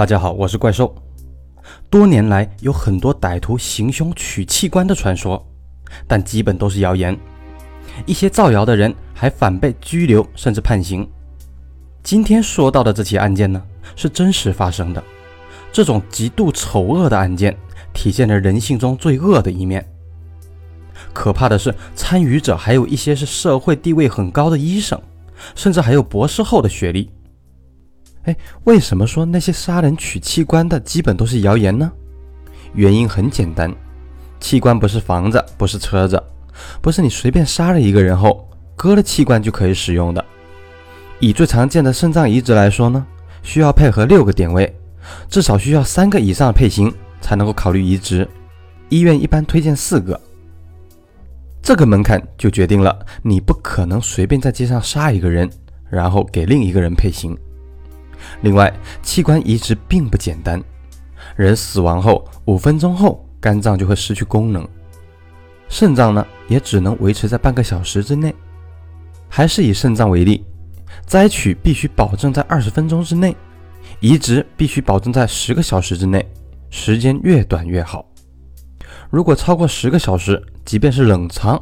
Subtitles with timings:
[0.00, 0.94] 大家好，我是怪兽。
[1.90, 5.46] 多年来有很多歹徒行凶取器官的传说，
[6.08, 7.14] 但基本都是谣言。
[8.06, 11.06] 一些造谣的人还反被拘留甚至判刑。
[12.02, 13.62] 今天说到的这起案件呢，
[13.94, 15.04] 是真实发生的。
[15.70, 17.54] 这种极度丑恶的案件，
[17.92, 19.86] 体现了人性中最恶的一面。
[21.12, 24.98] 可怕的是，参与者还有一些是社会地位很高的医生，
[25.54, 27.10] 甚至还有博士后的学历。
[28.24, 31.90] 哎，为什么说那些杀人取器官的基本都是谣言呢？
[32.74, 33.74] 原因很简单，
[34.38, 36.22] 器官不是房子，不是车子，
[36.82, 40.24] 不是你随便杀了一个人后割了器官就可以使用的。
[41.18, 43.06] 以最常见的肾脏移植来说呢，
[43.42, 44.70] 需要配合六个点位，
[45.28, 48.28] 至少需要三个以上的配型才能够考虑移植。
[48.90, 50.18] 医院一般推荐四个。
[51.62, 55.48] 这个门槛就决定了你不可能随便在街上杀一个人，
[55.88, 57.36] 然后给另一个人配型。
[58.42, 60.62] 另外，器官移植并不简单。
[61.36, 64.66] 人死亡后五分钟后，肝脏就会失去功能，
[65.68, 68.34] 肾脏呢也只能维持在半个小时之内。
[69.28, 70.44] 还是以肾脏为例，
[71.06, 73.36] 摘取必须保证在二十分钟之内，
[74.00, 76.26] 移植必须保证在十个小时之内，
[76.68, 78.04] 时间越短越好。
[79.08, 81.60] 如果超过十个小时，即便是冷藏，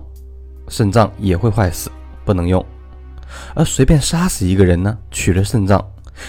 [0.69, 1.91] 肾脏也会坏死，
[2.25, 2.65] 不能用。
[3.55, 5.85] 而随便杀死一个人呢，取了肾脏。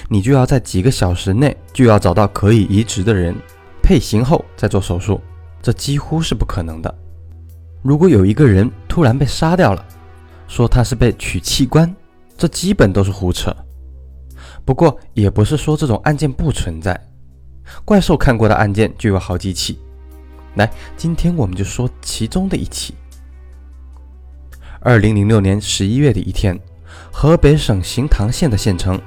[0.07, 3.35] 你就要在几个小时内就要找到可以移植的人，
[3.81, 5.19] 配型后再做手术，
[5.61, 6.93] 这几乎是不可能的。
[7.81, 9.85] 如果有一个人突然被杀掉了，
[10.47, 11.93] 说他是被取器官，
[12.37, 13.55] 这基本都是胡扯。
[14.65, 16.99] 不过也不是说这种案件不存在，
[17.85, 19.79] 怪兽看过的案件就有好几起。
[20.55, 22.93] 来，今天我们就说其中的一起。
[24.81, 26.59] 二零零六年十一月的一天，
[27.11, 28.99] 河北省行唐县的县城。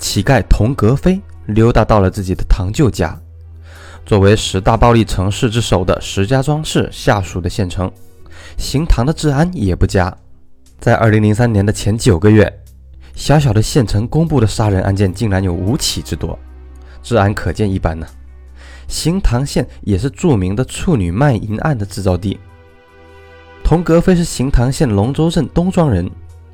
[0.00, 3.16] 乞丐童格飞溜达到了自己的堂舅家。
[4.06, 7.88] 作为十大暴力城市之首的石家庄市下属的县城，
[8.56, 10.12] 行唐的治安也不佳。
[10.80, 12.50] 在二零零三年的前九个月，
[13.14, 16.36] 小小的县城公布的杀人案件竟然有五起之多，
[17.02, 18.06] 治安可见一斑呢。
[18.88, 22.40] 行唐县也是著名的处女卖淫案的制造地。
[23.62, 26.10] 童格飞是行唐县龙州镇东庄人，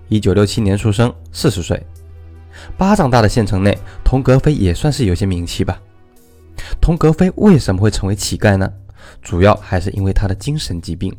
[0.08, 1.80] 一九六七年出生，四十岁。
[2.76, 5.80] 巴掌大的县城内，童格飞也算是有些名气吧。
[6.80, 8.70] 童格飞为什么会成为乞丐呢？
[9.22, 11.14] 主要还是因为他的精神疾病。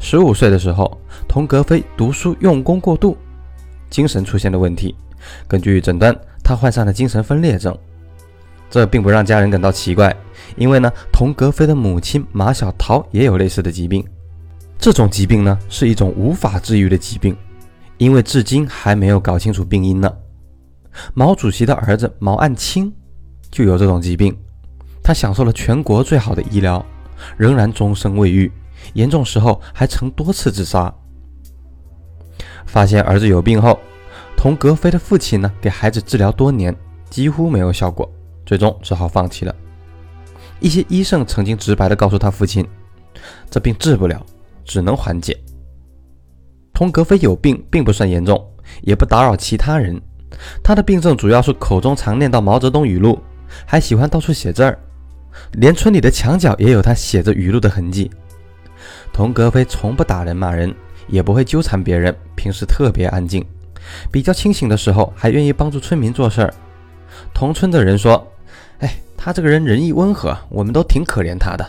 [0.00, 0.98] 十五岁的时候，
[1.28, 3.16] 童格飞读书用功过度，
[3.90, 4.94] 精神出现了问题。
[5.46, 7.76] 根据诊断，他患上了精神分裂症。
[8.68, 10.14] 这并不让家人感到奇怪，
[10.56, 14.04] 因为呢，童格飞的母亲马小桃也有类似的疾病。
[14.78, 17.36] 这种疾病呢，是一种无法治愈的疾病。
[17.98, 20.12] 因为至今还没有搞清楚病因呢。
[21.14, 22.92] 毛主席的儿子毛岸青
[23.50, 24.36] 就有这种疾病，
[25.02, 26.84] 他享受了全国最好的医疗，
[27.36, 28.50] 仍然终生未愈，
[28.94, 30.92] 严重时候还曾多次自杀。
[32.66, 33.78] 发现儿子有病后，
[34.36, 36.74] 童格飞的父亲呢给孩子治疗多年，
[37.08, 38.10] 几乎没有效果，
[38.44, 39.54] 最终只好放弃了。
[40.60, 42.66] 一些医生曾经直白地告诉他父亲，
[43.50, 44.24] 这病治不了，
[44.64, 45.38] 只能缓解。
[46.76, 48.38] 童格飞有病，并不算严重，
[48.82, 49.98] 也不打扰其他人。
[50.62, 53.18] 他的病症主要是口中常念叨毛泽东语录，
[53.64, 54.78] 还喜欢到处写字儿，
[55.52, 58.10] 连村里的墙角也有他写着语录的痕迹。
[59.10, 60.70] 童格飞从不打人骂人，
[61.08, 63.42] 也不会纠缠别人，平时特别安静，
[64.12, 66.52] 比较清醒的时候还愿意帮助村民做事儿。
[67.32, 68.30] 同村的人说
[68.80, 71.66] ：“哎，他这个人仁义温和，我们都挺可怜他的，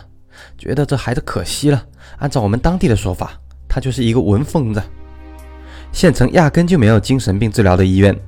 [0.57, 1.85] 觉得这孩子可惜了。
[2.18, 3.39] 按照我们当地的说法，
[3.77, 4.81] 他就是一个文疯子。”
[5.93, 8.19] 县城压根就没有精神病治疗的医院，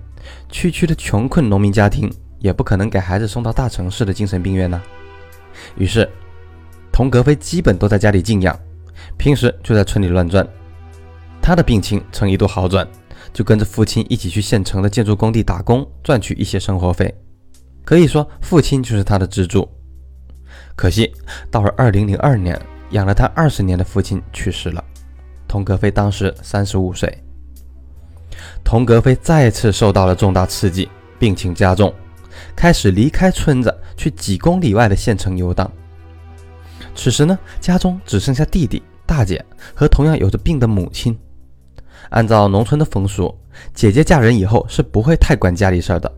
[0.47, 4.79] 区区的穷困农民家庭也不可能给孩子送到大城市的精神病院呢。
[5.75, 6.07] 于是，
[6.91, 8.57] 童格飞基本都在家里静养，
[9.17, 10.47] 平时就在村里乱转。
[11.41, 12.87] 他的病情曾一度好转，
[13.33, 17.11] 就跟着父亲一起去县城的建筑工地打工，赚取一些生活费。
[17.83, 19.67] 可以说，父亲就是他的支柱。
[20.75, 21.11] 可惜，
[21.49, 22.59] 到了二零零二年，
[22.91, 24.83] 养了他二十年的父亲去世了。
[25.49, 27.11] 童格飞当时三十五岁。
[28.63, 30.87] 童格飞再次受到了重大刺激，
[31.17, 31.91] 病情加重，
[32.55, 35.69] 开始离开村子，去几公里外的县城游荡。
[36.95, 39.43] 此时呢，家中只剩下弟弟、大姐
[39.73, 41.17] 和同样有着病的母亲。
[42.11, 43.35] 按照农村的风俗，
[43.73, 46.11] 姐姐嫁人以后是不会太管家里事儿的。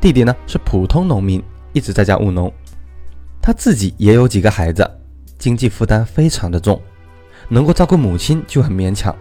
[0.00, 1.42] 弟弟呢是普通农民，
[1.72, 2.52] 一直在家务农。
[3.42, 4.88] 他自己也有几个孩子，
[5.38, 6.80] 经济负担非常的重，
[7.48, 9.14] 能够照顾母亲就很勉强。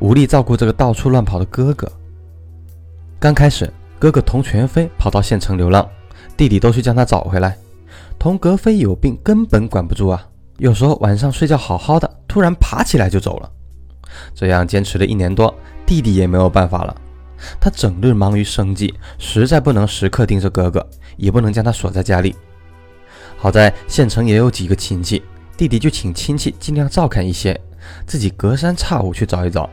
[0.00, 1.90] 无力照顾这个到处乱跑的哥哥。
[3.18, 5.88] 刚开始，哥哥童全飞跑到县城流浪，
[6.36, 7.56] 弟弟都去将他找回来。
[8.18, 10.26] 童格飞有病，根本管不住啊！
[10.58, 13.50] 有时候晚上睡觉好好的，突然爬起来就走了。
[14.34, 15.52] 这样坚持了一年多，
[15.86, 16.96] 弟弟也没有办法了。
[17.60, 22.34] 他整日忙于生计，实在不能时刻盯着哥哥，也不能将他锁在家里。
[23.36, 25.22] 好在县城也有几个亲戚，
[25.56, 27.58] 弟弟就请亲戚尽量照看一些，
[28.06, 29.68] 自己隔三差五去找一找。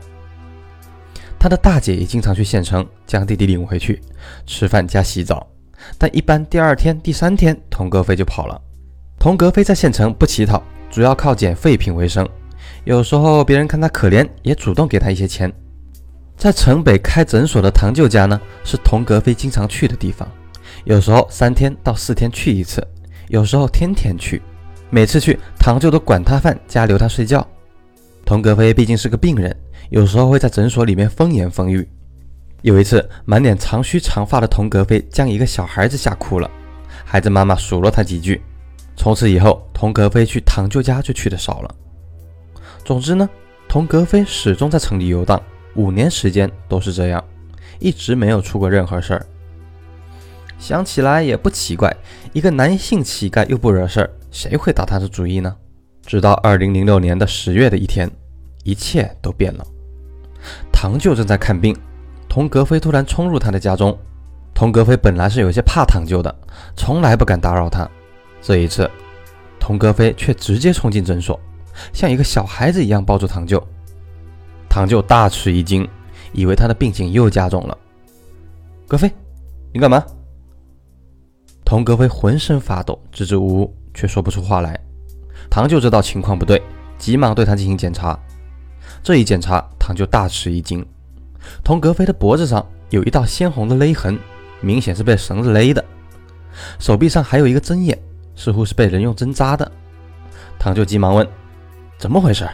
[1.38, 4.00] 他的大姐也经常去县城将弟弟领回去
[4.46, 5.46] 吃饭加洗澡，
[5.98, 8.60] 但一般第二天、第三天，童格飞就跑了。
[9.18, 12.28] 童格飞在县城不乞讨，主要靠捡废品为生。
[12.84, 15.52] 有时候别人看他可怜，也主动给他一些钱。
[16.36, 20.28] 在城北开诊所的堂舅家呢，是童格飞经常去的地方，
[20.84, 22.86] 有时候三天到四天去一次。
[23.28, 24.42] 有时候天天去，
[24.94, 27.46] 每次去堂舅都管他饭加留他睡觉。
[28.26, 29.56] 童格飞毕竟是个病人，
[29.88, 31.88] 有时候会在诊所里面风言风语。
[32.60, 36.50] 有一次，满脸长须长发的童格飞将一个小孩子吓哭了，
[37.06, 38.42] 孩子妈妈数落他几句。
[38.94, 41.74] 从此以后，童格飞去堂舅家就去的少了。
[42.84, 43.26] 总之呢，
[43.66, 45.42] 童格飞始终在城里游荡，
[45.74, 47.24] 五年时间都是这样，
[47.78, 49.26] 一直没有出过任何事儿。
[50.58, 51.96] 想起来也不奇怪，
[52.34, 55.54] 一个男性乞丐又不惹事儿，谁会打他的主意呢？
[56.04, 58.10] 直到二零零六年的十月的一天，
[58.64, 59.64] 一切都变了。
[60.72, 61.76] 堂舅正在看病，
[62.28, 63.96] 童格飞突然冲入他的家中。
[64.54, 66.34] 童格飞本来是有些怕堂舅的，
[66.74, 67.88] 从来不敢打扰他。
[68.40, 68.90] 这一次，
[69.60, 71.38] 童格飞却直接冲进诊所，
[71.92, 73.62] 像一个小孩子一样抱住堂舅。
[74.68, 75.88] 堂舅大吃一惊，
[76.32, 77.76] 以为他的病情又加重了。
[78.88, 79.10] 格飞，
[79.72, 80.04] 你干嘛？
[81.64, 84.78] 童格飞浑身发抖，支支吾吾，却说不出话来。
[85.50, 86.62] 唐就知道情况不对，
[86.98, 88.18] 急忙对他进行检查。
[89.02, 90.84] 这一检查，唐就大吃一惊，
[91.64, 94.18] 童格飞的脖子上有一道鲜红的勒痕，
[94.60, 95.82] 明显是被绳子勒的；
[96.78, 97.98] 手臂上还有一个针眼，
[98.36, 99.70] 似乎是被人用针扎的。
[100.58, 101.26] 唐就急忙问
[101.98, 102.48] ：“怎么回事？”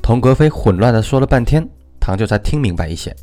[0.00, 1.68] 童格飞混乱地说了半天，
[1.98, 3.14] 唐就才听明白一些。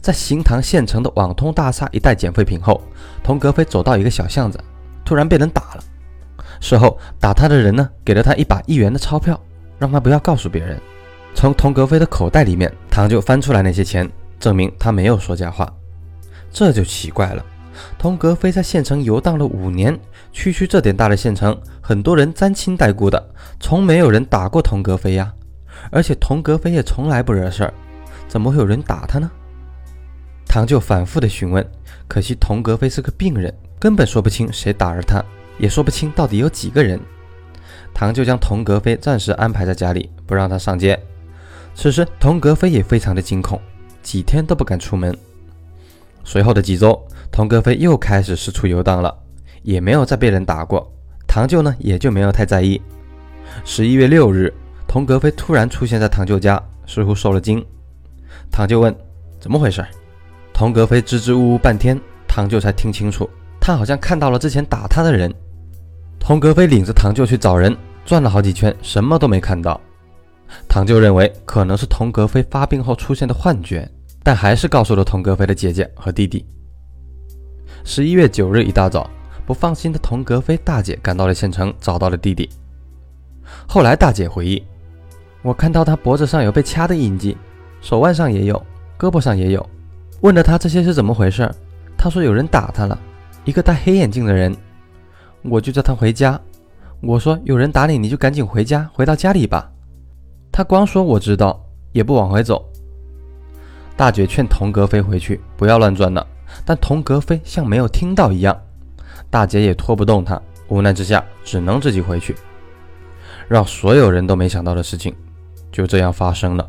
[0.00, 2.80] 在行唐县城的网通大厦一带捡废品后，
[3.22, 4.58] 童格飞走到一个小巷子，
[5.08, 5.82] 突然被人打了。
[6.60, 9.40] 事后打他的人呢，给了他一把一元的钞票，
[9.78, 10.78] 让他不要告诉别人。
[11.34, 14.06] 从童格飞的口袋里面，唐就翻出来那些钱，
[14.38, 15.66] 证明他没有说假话。
[16.52, 17.42] 这就奇怪了，
[17.96, 19.98] 童格飞在县城游荡了五年，
[20.30, 25.32] 区区这点大的县城，很多人沾亲带故的，从没有人打过童格飞呀。
[25.90, 27.72] 而且童格飞也从来不惹事儿，
[28.28, 29.30] 怎么会有人打他呢？
[30.46, 31.66] 唐就反复的询问，
[32.06, 35.24] 可惜童格飞是个病人，根本说不清谁打了他，
[35.58, 36.98] 也说不清到底有几个人。
[37.94, 40.98] 唐舅将童格飞暂时安排在家里，不让他上街。
[41.74, 43.60] 此时童格飞也非常的惊恐，
[44.02, 45.16] 几天都不敢出门。
[46.24, 49.16] 随后的几周，童格飞又开始四处游荡了，
[49.62, 50.92] 也没有再被人打过。
[51.26, 52.80] 唐舅呢，也就没有太在意。
[53.64, 54.52] 十一月六日，
[54.86, 57.64] 童格飞突然出现在唐舅家，似乎受了惊。
[58.50, 58.94] 唐舅问
[59.40, 59.84] ：“怎么回事？”
[60.52, 63.28] 童格飞支支吾吾半天，唐舅才听清楚，
[63.68, 65.30] 他好像看到了之前打他的人。
[66.18, 69.78] 童格飞领着唐舅去找人，转了好几圈，什么都没看到。
[70.66, 73.86] 唐舅认为可能是童格飞发病后出现的幻觉，
[74.22, 76.46] 但还是告诉了童格飞的姐姐和弟弟。
[77.84, 79.10] 十一月九日一大早，
[79.44, 82.48] 不放心的童格飞大姐赶到了县城，找到了弟弟。
[83.66, 84.62] 后来大姐回忆，
[85.42, 87.36] 我看到他脖子上有被掐的印记，
[87.82, 88.56] 手腕上也有，
[88.98, 89.68] 胳膊上也有。
[90.22, 91.54] 问了他这些是怎么回事，
[91.98, 92.98] 他说有人打他了，
[93.44, 94.54] 一个戴黑眼镜的人。
[95.42, 96.38] 我就叫他回家。
[97.00, 99.70] 我说有人打你，你就赶紧回家，回到家里吧。
[100.50, 102.64] 他光说我知道，也不往回走。
[103.96, 106.26] 大姐劝童格飞回去，不要乱转了，
[106.64, 108.60] 但童格飞像没有听到一样。
[109.30, 112.34] 大姐也拖不动他，无奈之下只能自己回去。
[113.46, 115.14] 让所有人都没想到的事情，
[115.70, 116.68] 就这样发生了。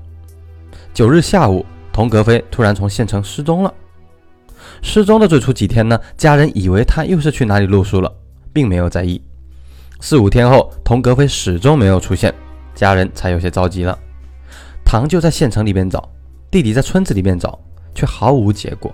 [0.93, 1.65] 九日下午。
[1.91, 3.73] 童格飞突然从县城失踪了。
[4.81, 8.11] 失踪的最初几天呢，家人以为他又是去哪里露宿了，
[8.53, 9.21] 并没有在意。
[9.99, 12.33] 四五天后，童格飞始终没有出现，
[12.73, 13.97] 家人才有些着急了。
[14.85, 16.09] 堂舅在县城里面找，
[16.49, 17.59] 弟弟在村子里面找，
[17.93, 18.93] 却毫无结果，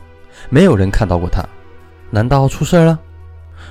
[0.49, 1.43] 没有人看到过他。
[2.09, 2.99] 难道出事了？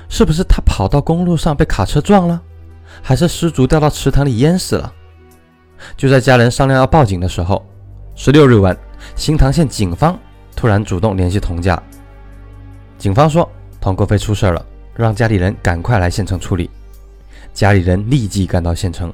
[0.09, 2.41] 是不是他跑到公路上被卡车撞了？
[3.01, 4.93] 还是失足掉到池塘里淹死了？
[5.97, 7.65] 就在家人商量要报警的时候，
[8.15, 8.75] 十六日晚。
[9.13, 10.17] 新塘县警方
[10.65, 11.79] 突然主动联系童家，
[12.97, 13.47] 警方说
[13.79, 16.67] 童格飞出事了，让家里人赶快来县城处理。
[17.53, 19.13] 家里人立即赶到县城。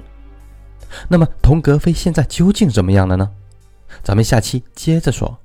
[1.10, 3.30] 那么童格飞现在究竟怎么样了呢？
[4.02, 5.38] 咱们下期接着说。